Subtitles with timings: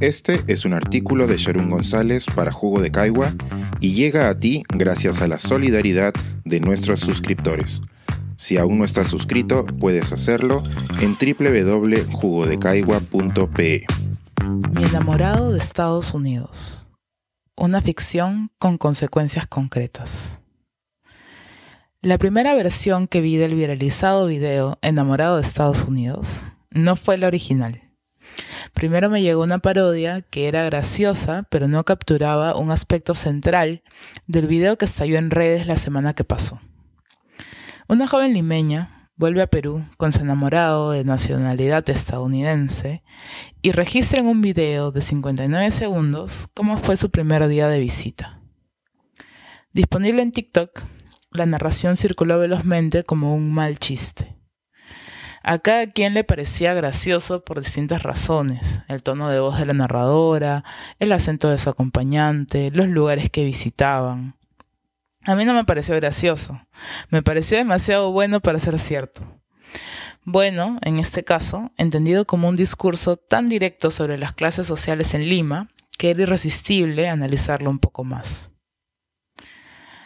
[0.00, 3.34] Este es un artículo de Sharon González para Jugo de Caigua
[3.80, 7.80] y llega a ti gracias a la solidaridad de nuestros suscriptores.
[8.36, 10.62] Si aún no estás suscrito, puedes hacerlo
[11.00, 13.86] en www.jugodecaigua.pe.
[14.76, 16.86] Mi enamorado de Estados Unidos.
[17.56, 20.42] Una ficción con consecuencias concretas.
[22.02, 27.26] La primera versión que vi del viralizado video Enamorado de Estados Unidos no fue la
[27.26, 27.87] original.
[28.78, 33.82] Primero me llegó una parodia que era graciosa, pero no capturaba un aspecto central
[34.28, 36.60] del video que estalló en redes la semana que pasó.
[37.88, 43.02] Una joven limeña vuelve a Perú con su enamorado de nacionalidad estadounidense
[43.62, 48.40] y registra en un video de 59 segundos cómo fue su primer día de visita.
[49.72, 50.82] Disponible en TikTok,
[51.32, 54.37] la narración circuló velozmente como un mal chiste.
[55.50, 59.72] A cada quien le parecía gracioso por distintas razones, el tono de voz de la
[59.72, 60.62] narradora,
[60.98, 64.36] el acento de su acompañante, los lugares que visitaban.
[65.22, 66.60] A mí no me pareció gracioso,
[67.08, 69.40] me pareció demasiado bueno para ser cierto.
[70.22, 75.30] Bueno, en este caso, entendido como un discurso tan directo sobre las clases sociales en
[75.30, 78.50] Lima, que era irresistible analizarlo un poco más.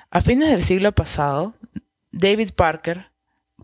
[0.08, 1.56] A fines del siglo pasado,
[2.12, 3.10] David Parker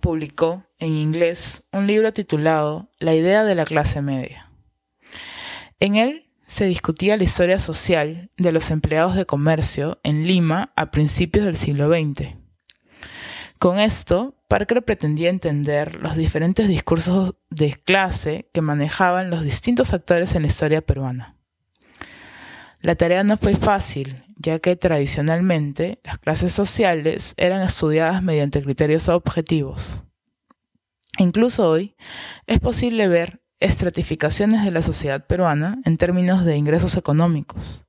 [0.00, 4.50] publicó en inglés un libro titulado La idea de la clase media.
[5.80, 10.90] En él se discutía la historia social de los empleados de comercio en Lima a
[10.90, 12.36] principios del siglo XX.
[13.58, 20.34] Con esto, Parker pretendía entender los diferentes discursos de clase que manejaban los distintos actores
[20.34, 21.36] en la historia peruana.
[22.80, 29.08] La tarea no fue fácil, ya que tradicionalmente las clases sociales eran estudiadas mediante criterios
[29.08, 30.04] objetivos.
[31.18, 31.96] Incluso hoy
[32.46, 37.86] es posible ver estratificaciones de la sociedad peruana en términos de ingresos económicos.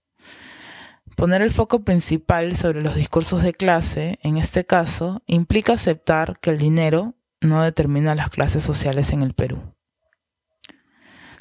[1.15, 6.49] Poner el foco principal sobre los discursos de clase, en este caso, implica aceptar que
[6.49, 9.75] el dinero no determina las clases sociales en el Perú.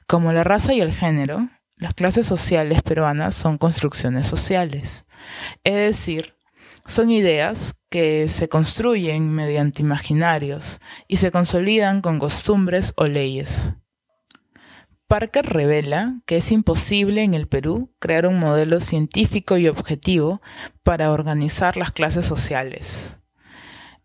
[0.07, 5.07] Como la raza y el género, las clases sociales peruanas son construcciones sociales,
[5.65, 6.35] es decir,
[6.89, 13.75] son ideas que se construyen mediante imaginarios y se consolidan con costumbres o leyes.
[15.07, 20.41] Parker revela que es imposible en el Perú crear un modelo científico y objetivo
[20.83, 23.19] para organizar las clases sociales.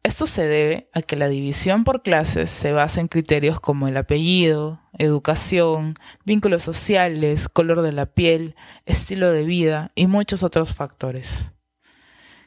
[0.04, 3.96] Esto se debe a que la división por clases se basa en criterios como el
[3.96, 5.94] apellido, educación,
[6.26, 11.54] vínculos sociales, color de la piel, estilo de vida y muchos otros factores.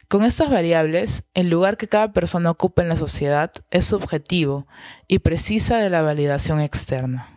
[0.09, 4.69] Con estas variables, el lugar que cada persona ocupa en la sociedad es subjetivo
[5.09, 7.29] y precisa de la validación externa.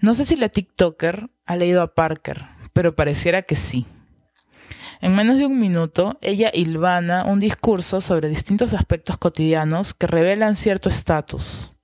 [0.00, 3.86] No sé si la TikToker ha leído a Parker, pero pareciera que sí.
[5.00, 10.56] En menos de un minuto, ella hilvana un discurso sobre distintos aspectos cotidianos que revelan
[10.56, 11.76] cierto estatus.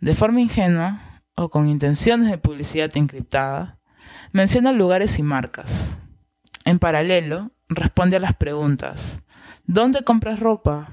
[0.00, 3.78] De forma ingenua, o con intenciones de publicidad encriptada,
[4.32, 5.98] menciona lugares y marcas.
[6.64, 9.22] En paralelo, responde a las preguntas.
[9.66, 10.90] ¿Dónde compras ropa?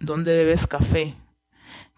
[0.00, 1.16] ¿Dónde bebes café?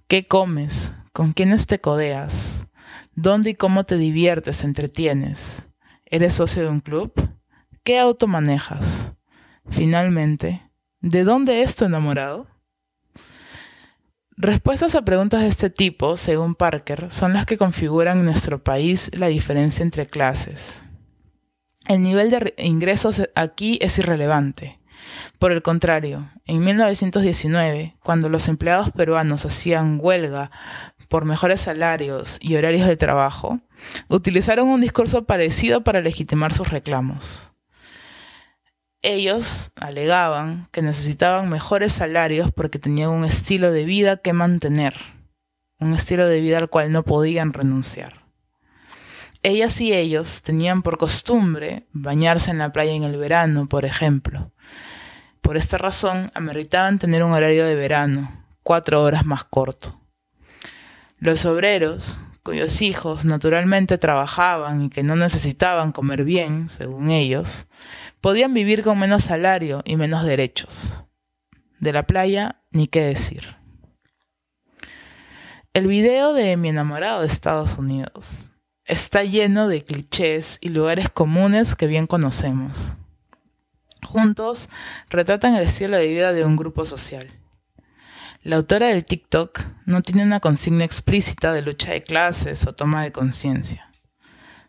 [0.07, 0.95] ¿Qué comes?
[1.13, 2.69] ¿Con quiénes te codeas?
[3.15, 5.69] ¿Dónde y cómo te diviertes, entretienes?
[6.07, 7.13] ¿Eres socio de un club?
[7.83, 9.15] ¿Qué auto manejas?
[9.69, 12.47] Finalmente, ¿de dónde es tu enamorado?
[14.37, 19.11] Respuestas a preguntas de este tipo, según Parker, son las que configuran en nuestro país
[19.15, 20.85] la diferencia entre clases.
[21.89, 24.79] El nivel de ingresos aquí es irrelevante.
[25.39, 30.51] Por el contrario, en 1919, cuando los empleados peruanos hacían huelga
[31.09, 33.61] por mejores salarios y horarios de trabajo,
[34.09, 37.53] utilizaron un discurso parecido para legitimar sus reclamos.
[39.01, 44.95] Ellos alegaban que necesitaban mejores salarios porque tenían un estilo de vida que mantener,
[45.79, 48.18] un estilo de vida al cual no podían renunciar.
[49.45, 54.53] Ellas y ellos tenían por costumbre bañarse en la playa en el verano, por ejemplo.
[55.41, 60.01] Por esta razón, ameritaban tener un horario de verano, cuatro horas más corto.
[61.21, 67.69] Los obreros, cuyos hijos naturalmente trabajaban y que no necesitaban comer bien, según ellos,
[68.21, 71.05] podían vivir con menos salario y menos derechos.
[71.79, 73.57] De la playa, ni qué decir.
[75.75, 78.51] El video de Mi enamorado de Estados Unidos
[78.89, 82.97] está lleno de clichés y lugares comunes que bien conocemos.
[84.03, 84.71] Juntos
[85.11, 87.31] retratan el estilo de vida de un grupo social.
[88.43, 93.03] La autora del TikTok no tiene una consigna explícita de lucha de clases o toma
[93.03, 93.85] de conciencia.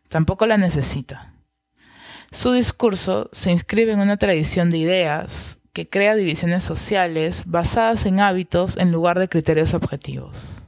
[0.10, 1.36] tampoco la necesita.
[2.32, 8.20] Su discurso se inscribe en una tradición de ideas que crea divisiones sociales basadas en
[8.20, 10.64] hábitos en lugar de criterios objetivos.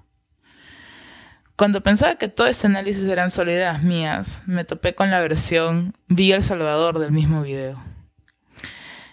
[1.61, 3.51] Cuando pensaba que todo este análisis eran solo
[3.83, 7.79] mías, me topé con la versión Vi El Salvador del mismo video.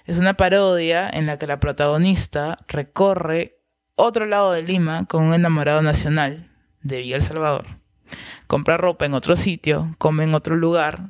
[0.06, 3.60] Es una parodia en la que la protagonista recorre
[3.96, 6.50] otro lado de Lima con un enamorado nacional
[6.80, 7.66] de Villa El Salvador.
[8.46, 11.02] Compra ropa en otro sitio, come en otro lugar,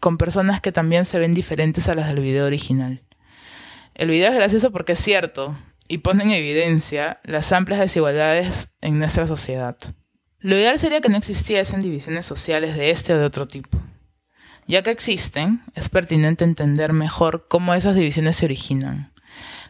[0.00, 3.04] con personas que también se ven diferentes a las del video original.
[3.94, 5.56] El video es gracioso porque es cierto
[5.86, 9.78] y pone en evidencia las amplias desigualdades en nuestra sociedad.
[10.42, 13.78] Lo ideal sería que no existiesen divisiones sociales de este o de otro tipo.
[14.66, 19.12] Ya que existen, es pertinente entender mejor cómo esas divisiones se originan.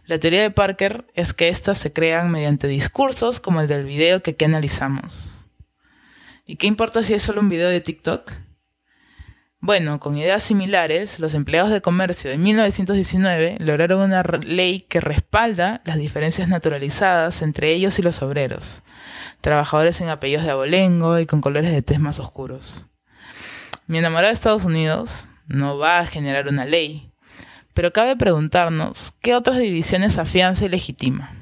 [0.07, 4.23] La teoría de Parker es que éstas se crean mediante discursos como el del video
[4.23, 5.45] que aquí analizamos.
[6.47, 8.33] ¿Y qué importa si es solo un video de TikTok?
[9.63, 15.83] Bueno, con ideas similares, los empleados de comercio de 1919 lograron una ley que respalda
[15.85, 18.83] las diferencias naturalizadas entre ellos y los obreros,
[19.43, 22.87] trabajadores en apellidos de abolengo y con colores de tez más oscuros.
[23.87, 27.13] Mi enamorado de Estados Unidos no va a generar una ley,
[27.75, 31.37] pero cabe preguntarnos qué otras divisiones afianza y legitima.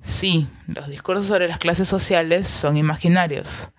[0.00, 3.72] Sí, los discursos sobre las clases sociales son imaginarios,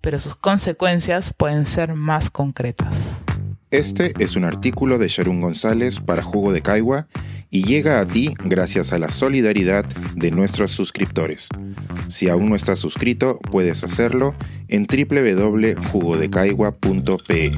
[0.00, 3.24] pero sus consecuencias pueden ser más concretas.
[3.70, 7.06] Este es un artículo de Sharon González para Jugo de Caigua
[7.50, 9.84] y llega a ti gracias a la solidaridad
[10.16, 11.48] de nuestros suscriptores.
[12.08, 14.34] Si aún no estás suscrito, puedes hacerlo
[14.68, 17.52] en www.jugodecaigua.pe.